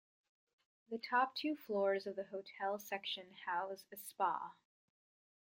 [0.89, 4.55] The top two floors of the hotel section house a spa.